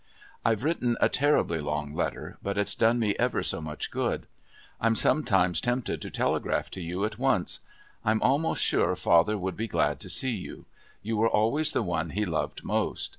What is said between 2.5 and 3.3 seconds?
it's done me